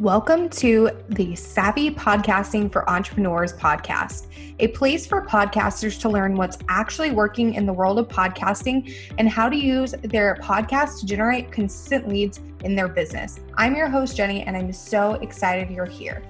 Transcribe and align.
Welcome 0.00 0.48
to 0.48 0.90
the 1.10 1.36
Savvy 1.36 1.88
Podcasting 1.88 2.72
for 2.72 2.90
Entrepreneurs 2.90 3.52
podcast, 3.52 4.26
a 4.58 4.66
place 4.68 5.06
for 5.06 5.24
podcasters 5.24 6.00
to 6.00 6.08
learn 6.08 6.34
what's 6.34 6.58
actually 6.68 7.12
working 7.12 7.54
in 7.54 7.64
the 7.64 7.72
world 7.72 8.00
of 8.00 8.08
podcasting 8.08 8.92
and 9.18 9.28
how 9.28 9.48
to 9.48 9.54
use 9.54 9.94
their 10.02 10.34
podcast 10.42 10.98
to 10.98 11.06
generate 11.06 11.52
consistent 11.52 12.08
leads 12.08 12.40
in 12.64 12.74
their 12.74 12.88
business. 12.88 13.38
I'm 13.56 13.76
your 13.76 13.88
host, 13.88 14.16
Jenny, 14.16 14.42
and 14.42 14.56
I'm 14.56 14.72
so 14.72 15.14
excited 15.14 15.70
you're 15.70 15.86
here. 15.86 16.24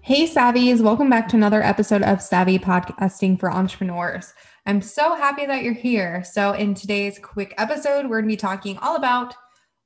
Hey, 0.00 0.26
Savvies, 0.26 0.80
welcome 0.80 1.08
back 1.08 1.28
to 1.28 1.36
another 1.36 1.62
episode 1.62 2.02
of 2.02 2.20
Savvy 2.20 2.58
Podcasting 2.58 3.38
for 3.38 3.48
Entrepreneurs. 3.48 4.34
I'm 4.66 4.82
so 4.82 5.14
happy 5.14 5.46
that 5.46 5.62
you're 5.62 5.72
here. 5.72 6.24
So, 6.24 6.50
in 6.54 6.74
today's 6.74 7.20
quick 7.20 7.54
episode, 7.58 8.06
we're 8.06 8.20
going 8.20 8.24
to 8.24 8.32
be 8.32 8.36
talking 8.36 8.76
all 8.78 8.96
about 8.96 9.36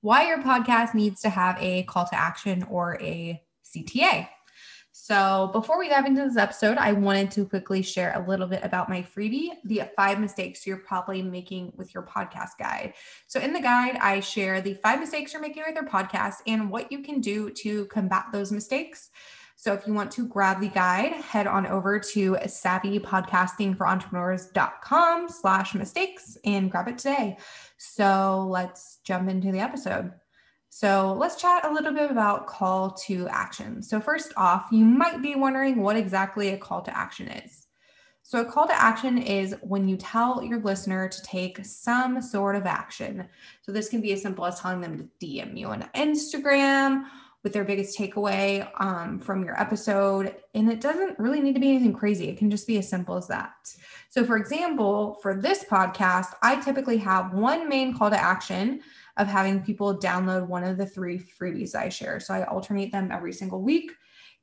why 0.05 0.29
your 0.29 0.43
podcast 0.43 0.93
needs 0.93 1.23
to 1.23 1.31
have 1.31 1.57
a 1.59 1.83
call 1.85 2.05
to 2.05 2.15
action 2.15 2.63
or 2.65 3.01
a 3.01 3.43
CTA. 3.65 4.29
So, 4.93 5.49
before 5.55 5.79
we 5.79 5.89
dive 5.89 6.05
into 6.05 6.23
this 6.23 6.37
episode, 6.37 6.77
I 6.77 6.93
wanted 6.93 7.31
to 7.33 7.47
quickly 7.47 7.81
share 7.81 8.13
a 8.15 8.29
little 8.29 8.47
bit 8.47 8.61
about 8.63 8.91
my 8.91 9.01
freebie, 9.01 9.49
the 9.65 9.83
five 9.97 10.21
mistakes 10.21 10.67
you're 10.67 10.77
probably 10.77 11.23
making 11.23 11.73
with 11.77 11.95
your 11.95 12.03
podcast 12.03 12.51
guide. 12.59 12.93
So, 13.27 13.41
in 13.41 13.55
the 13.55 13.63
guide, 13.63 13.97
I 13.97 14.21
share 14.21 14.61
the 14.61 14.75
five 14.75 15.01
mistakes 15.01 15.33
you're 15.33 15.41
making 15.41 15.65
with 15.67 15.75
your 15.75 15.89
podcast 15.89 16.35
and 16.47 16.71
what 16.71 16.93
you 16.93 17.01
can 17.01 17.23
do 17.23 17.49
to 17.63 17.87
combat 17.87 18.27
those 18.31 18.53
mistakes. 18.53 19.09
So 19.57 19.73
if 19.73 19.87
you 19.87 19.95
want 19.95 20.11
to 20.13 20.29
grab 20.29 20.61
the 20.61 20.69
guide, 20.69 21.13
head 21.13 21.47
on 21.47 21.67
over 21.67 21.99
to 21.99 22.33
savvypodcastingforentrepreneurs.com 22.33 25.29
slash 25.29 25.75
mistakes 25.75 26.37
and 26.45 26.71
grab 26.71 26.89
it 26.89 26.99
today. 26.99 27.39
So 27.79 28.47
let's 28.51 28.99
jump 29.05 29.31
into 29.31 29.51
the 29.53 29.61
episode. 29.61 30.13
So 30.71 31.13
let's 31.13 31.41
chat 31.41 31.65
a 31.65 31.73
little 31.73 31.93
bit 31.93 32.11
about 32.11 32.49
call 32.49 32.91
to 33.07 33.29
action. 33.29 33.81
So 33.81 34.01
first 34.01 34.33
off, 34.37 34.67
you 34.73 34.85
might 34.85 35.23
be 35.23 35.37
wondering 35.37 35.81
what 35.81 35.97
exactly 35.97 36.49
a 36.49 36.59
call 36.59 36.83
to 36.83 36.97
action 36.97 37.29
is. 37.29 37.69
So 38.27 38.41
a 38.41 38.45
call 38.45 38.67
to 38.67 38.75
action 38.75 39.19
is 39.19 39.55
when 39.61 39.87
you 39.87 39.97
tell 39.97 40.43
your 40.43 40.59
listener 40.59 41.09
to 41.09 41.23
take 41.23 41.65
some 41.65 42.21
sort 42.21 42.57
of 42.57 42.67
action. 42.67 43.29
So 43.63 43.71
this 43.71 43.89
can 43.89 44.01
be 44.01 44.13
as 44.15 44.23
simple 44.23 44.47
as 44.47 44.59
telling 44.59 44.81
them 44.81 44.99
to 44.99 45.09
DM 45.25 45.57
you 45.57 45.69
on 45.69 45.89
Instagram 45.95 47.05
with 47.45 47.53
their 47.53 47.63
biggest 47.63 47.97
takeaway 47.97 48.69
um, 48.81 49.21
from 49.21 49.45
your 49.45 49.61
episode. 49.61 50.35
And 50.55 50.73
it 50.73 50.81
doesn't 50.81 51.19
really 51.19 51.41
need 51.41 51.53
to 51.53 51.61
be 51.61 51.69
anything 51.69 51.93
crazy, 51.93 52.29
it 52.29 52.39
can 52.39 52.51
just 52.51 52.67
be 52.67 52.79
as 52.79 52.89
simple 52.89 53.17
as 53.17 53.29
that. 53.29 53.53
So, 54.09 54.25
for 54.25 54.37
example, 54.37 55.19
for 55.23 55.35
this 55.37 55.65
podcast, 55.65 56.33
I 56.43 56.57
typically 56.57 56.97
have 56.99 57.35
one 57.35 57.69
main 57.69 57.97
call 57.97 58.11
to 58.11 58.21
action 58.21 58.81
of 59.17 59.29
having 59.29 59.63
people 59.63 59.97
download 59.97 60.49
one 60.49 60.65
of 60.65 60.79
the 60.79 60.87
three 60.87 61.19
freebies 61.19 61.75
I 61.77 61.91
share. 61.91 62.19
So, 62.19 62.35
I 62.35 62.45
alternate 62.45 62.91
them 62.91 63.13
every 63.13 63.33
single 63.33 63.63
week. 63.63 63.93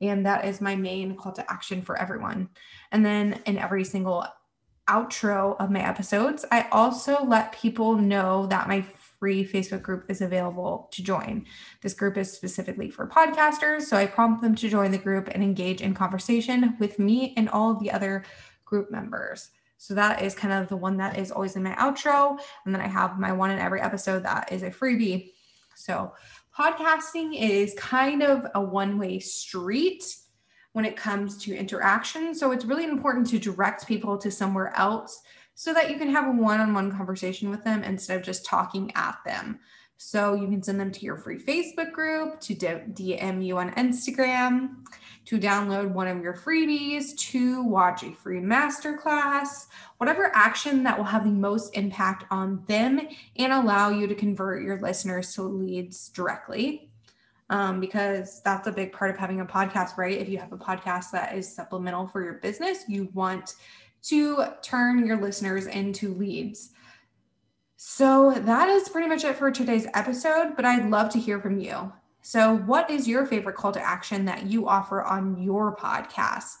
And 0.00 0.24
that 0.26 0.44
is 0.44 0.60
my 0.60 0.74
main 0.74 1.16
call 1.16 1.32
to 1.32 1.52
action 1.52 1.82
for 1.82 1.96
everyone. 1.98 2.48
And 2.90 3.04
then 3.04 3.40
in 3.46 3.58
every 3.58 3.84
single 3.84 4.26
outro 4.88 5.56
of 5.60 5.70
my 5.70 5.80
episodes, 5.86 6.44
I 6.50 6.68
also 6.72 7.24
let 7.24 7.52
people 7.52 7.96
know 7.96 8.46
that 8.46 8.68
my 8.68 8.82
free 9.22 9.46
Facebook 9.46 9.82
group 9.82 10.04
is 10.08 10.20
available 10.20 10.88
to 10.90 11.00
join. 11.00 11.46
This 11.80 11.94
group 11.94 12.16
is 12.16 12.32
specifically 12.32 12.90
for 12.90 13.06
podcasters, 13.06 13.82
so 13.82 13.96
I 13.96 14.04
prompt 14.04 14.42
them 14.42 14.56
to 14.56 14.68
join 14.68 14.90
the 14.90 14.98
group 14.98 15.28
and 15.28 15.44
engage 15.44 15.80
in 15.80 15.94
conversation 15.94 16.74
with 16.80 16.98
me 16.98 17.32
and 17.36 17.48
all 17.48 17.70
of 17.70 17.78
the 17.78 17.92
other 17.92 18.24
group 18.64 18.90
members. 18.90 19.50
So 19.78 19.94
that 19.94 20.22
is 20.22 20.34
kind 20.34 20.52
of 20.52 20.68
the 20.68 20.76
one 20.76 20.96
that 20.96 21.18
is 21.18 21.30
always 21.30 21.54
in 21.54 21.62
my 21.62 21.72
outro. 21.74 22.36
And 22.66 22.74
then 22.74 22.82
I 22.82 22.88
have 22.88 23.20
my 23.20 23.30
one 23.30 23.52
in 23.52 23.60
every 23.60 23.80
episode 23.80 24.24
that 24.24 24.50
is 24.50 24.64
a 24.64 24.72
freebie. 24.72 25.30
So 25.76 26.14
podcasting 26.58 27.40
is 27.40 27.74
kind 27.74 28.24
of 28.24 28.48
a 28.56 28.60
one 28.60 28.98
way 28.98 29.20
street 29.20 30.02
when 30.72 30.84
it 30.84 30.96
comes 30.96 31.38
to 31.44 31.54
interaction. 31.54 32.34
So 32.34 32.50
it's 32.50 32.64
really 32.64 32.86
important 32.86 33.28
to 33.28 33.38
direct 33.38 33.86
people 33.86 34.18
to 34.18 34.32
somewhere 34.32 34.76
else 34.76 35.22
so 35.54 35.72
that 35.74 35.90
you 35.90 35.98
can 35.98 36.10
have 36.10 36.26
a 36.26 36.30
one 36.30 36.60
on 36.60 36.74
one 36.74 36.90
conversation 36.90 37.50
with 37.50 37.64
them 37.64 37.82
instead 37.82 38.18
of 38.18 38.24
just 38.24 38.44
talking 38.44 38.90
at 38.94 39.18
them. 39.24 39.60
So 40.04 40.34
you 40.34 40.48
can 40.48 40.62
send 40.62 40.80
them 40.80 40.90
to 40.90 41.04
your 41.04 41.16
free 41.16 41.38
Facebook 41.38 41.92
group, 41.92 42.40
to 42.40 42.56
DM 42.56 43.46
you 43.46 43.58
on 43.58 43.70
Instagram, 43.74 44.84
to 45.26 45.38
download 45.38 45.92
one 45.92 46.08
of 46.08 46.20
your 46.20 46.34
freebies, 46.34 47.16
to 47.30 47.62
watch 47.62 48.02
a 48.02 48.12
free 48.12 48.40
masterclass, 48.40 49.66
whatever 49.98 50.32
action 50.34 50.82
that 50.82 50.98
will 50.98 51.04
have 51.04 51.22
the 51.22 51.30
most 51.30 51.76
impact 51.76 52.24
on 52.32 52.64
them 52.66 53.00
and 53.36 53.52
allow 53.52 53.90
you 53.90 54.08
to 54.08 54.14
convert 54.16 54.64
your 54.64 54.80
listeners 54.80 55.32
to 55.36 55.42
leads 55.42 56.08
directly. 56.08 56.90
Um, 57.48 57.80
because 57.80 58.40
that's 58.42 58.66
a 58.66 58.72
big 58.72 58.92
part 58.92 59.10
of 59.10 59.18
having 59.18 59.40
a 59.40 59.44
podcast, 59.44 59.98
right? 59.98 60.18
If 60.18 60.28
you 60.28 60.38
have 60.38 60.52
a 60.52 60.56
podcast 60.56 61.10
that 61.12 61.36
is 61.36 61.54
supplemental 61.54 62.08
for 62.08 62.24
your 62.24 62.34
business, 62.34 62.84
you 62.88 63.10
want 63.12 63.54
to 64.04 64.44
turn 64.62 65.06
your 65.06 65.20
listeners 65.20 65.66
into 65.66 66.14
leads. 66.14 66.70
So 67.76 68.32
that 68.32 68.68
is 68.68 68.88
pretty 68.88 69.08
much 69.08 69.24
it 69.24 69.36
for 69.36 69.50
today's 69.50 69.86
episode, 69.94 70.54
but 70.56 70.64
I'd 70.64 70.90
love 70.90 71.10
to 71.10 71.18
hear 71.18 71.40
from 71.40 71.58
you. 71.58 71.92
So, 72.24 72.58
what 72.58 72.88
is 72.88 73.08
your 73.08 73.26
favorite 73.26 73.56
call 73.56 73.72
to 73.72 73.84
action 73.84 74.24
that 74.26 74.46
you 74.46 74.68
offer 74.68 75.02
on 75.02 75.42
your 75.42 75.74
podcast? 75.74 76.54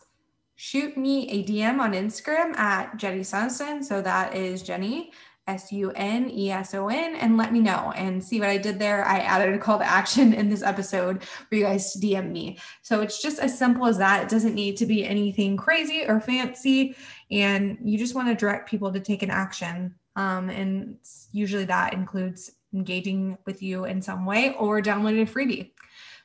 Shoot 0.56 0.96
me 0.96 1.28
a 1.28 1.44
DM 1.44 1.80
on 1.80 1.92
Instagram 1.92 2.56
at 2.56 2.96
Jenny 2.96 3.20
Suneson. 3.20 3.82
So 3.82 4.00
that 4.02 4.34
is 4.36 4.62
Jenny 4.62 5.12
S 5.46 5.72
U 5.72 5.90
N 5.92 6.30
E 6.30 6.50
S 6.50 6.74
O 6.74 6.88
N, 6.88 7.16
and 7.16 7.36
let 7.36 7.52
me 7.52 7.60
know 7.60 7.92
and 7.96 8.22
see 8.22 8.38
what 8.38 8.48
I 8.48 8.58
did 8.58 8.78
there. 8.78 9.04
I 9.04 9.18
added 9.18 9.54
a 9.54 9.58
call 9.58 9.78
to 9.78 9.84
action 9.84 10.32
in 10.32 10.48
this 10.48 10.62
episode 10.62 11.24
for 11.24 11.54
you 11.54 11.64
guys 11.64 11.92
to 11.92 11.98
DM 11.98 12.30
me. 12.30 12.58
So 12.82 13.00
it's 13.00 13.20
just 13.20 13.38
as 13.38 13.58
simple 13.58 13.86
as 13.86 13.98
that. 13.98 14.22
It 14.22 14.28
doesn't 14.28 14.54
need 14.54 14.76
to 14.78 14.86
be 14.86 15.04
anything 15.04 15.56
crazy 15.56 16.04
or 16.06 16.20
fancy, 16.20 16.96
and 17.30 17.78
you 17.82 17.98
just 17.98 18.14
want 18.14 18.28
to 18.28 18.34
direct 18.34 18.68
people 18.68 18.92
to 18.92 19.00
take 19.00 19.22
an 19.22 19.30
action. 19.30 19.94
Um, 20.14 20.50
and 20.50 20.98
usually 21.32 21.64
that 21.64 21.94
includes 21.94 22.50
engaging 22.74 23.38
with 23.46 23.62
you 23.62 23.84
in 23.84 24.00
some 24.02 24.24
way 24.24 24.54
or 24.58 24.80
downloading 24.80 25.22
a 25.22 25.26
freebie. 25.26 25.72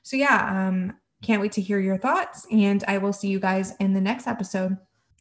So, 0.04 0.16
yeah, 0.16 0.68
um, 0.68 0.94
can't 1.22 1.42
wait 1.42 1.54
to 1.54 1.62
hear 1.62 1.80
your 1.80 1.98
thoughts, 1.98 2.46
and 2.52 2.84
I 2.88 3.00
will 3.00 3.14
see 3.14 3.28
you 3.28 3.40
guys 3.40 3.74
in 3.80 3.94
the 3.94 4.02
next 4.02 4.28
episode. 4.28 4.78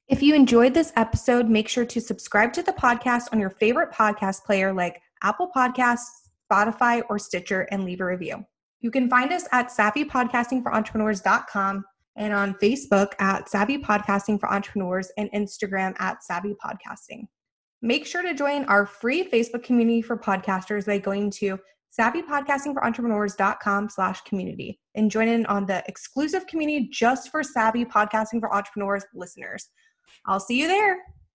If 0.08 0.22
you 0.22 0.36
enjoyed 0.36 0.72
this 0.72 0.92
episode, 0.94 1.48
make 1.48 1.68
sure 1.68 1.84
to 1.84 2.00
subscribe 2.00 2.52
to 2.52 2.62
the 2.62 2.72
podcast 2.72 3.24
on 3.32 3.40
your 3.40 3.50
favorite 3.50 3.90
podcast 3.90 4.44
player 4.44 4.72
like 4.72 5.02
Apple 5.22 5.50
Podcasts, 5.54 6.28
Spotify, 6.48 7.02
or 7.08 7.18
Stitcher 7.18 7.62
and 7.72 7.84
leave 7.84 8.00
a 8.00 8.04
review. 8.04 8.46
You 8.80 8.92
can 8.92 9.10
find 9.10 9.32
us 9.32 9.48
at 9.50 9.70
savvypodcastingforentrepreneurs.com 9.70 11.84
and 12.14 12.32
on 12.32 12.54
Facebook 12.54 13.14
at 13.18 13.48
Savvy 13.48 13.78
Podcasting 13.78 14.38
for 14.38 14.48
Entrepreneurs 14.48 15.10
and 15.18 15.28
Instagram 15.32 15.92
at 15.98 16.22
Savvy 16.22 16.54
Podcasting. 16.64 17.26
Make 17.82 18.06
sure 18.06 18.22
to 18.22 18.32
join 18.32 18.64
our 18.66 18.86
free 18.86 19.28
Facebook 19.28 19.64
community 19.64 20.02
for 20.02 20.16
podcasters 20.16 20.86
by 20.86 20.98
going 20.98 21.32
to 21.32 21.58
savvypodcastingforentrepreneurs.com 21.98 23.88
slash 23.88 24.20
community 24.20 24.78
and 24.94 25.10
join 25.10 25.26
in 25.26 25.46
on 25.46 25.66
the 25.66 25.82
exclusive 25.88 26.46
community 26.46 26.88
just 26.92 27.32
for 27.32 27.42
savvy 27.42 27.84
podcasting 27.84 28.38
for 28.38 28.54
entrepreneurs 28.54 29.04
listeners. 29.12 29.68
I'll 30.26 30.40
see 30.40 30.60
you 30.60 30.68
there. 30.68 30.98